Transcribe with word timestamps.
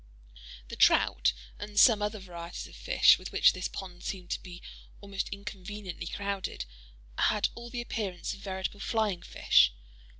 The 0.69 0.75
trout, 0.75 1.31
and 1.59 1.79
some 1.79 2.01
other 2.01 2.17
varieties 2.17 2.65
of 2.65 2.75
fish, 2.75 3.19
with 3.19 3.31
which 3.31 3.53
this 3.53 3.67
pond 3.67 4.01
seemed 4.03 4.31
to 4.31 4.41
be 4.41 4.59
almost 4.99 5.29
inconveniently 5.29 6.07
crowded, 6.07 6.65
had 7.19 7.49
all 7.53 7.69
the 7.69 7.81
appearance 7.81 8.33
of 8.33 8.39
veritable 8.39 8.79
flying 8.79 9.21
fish. 9.21 9.73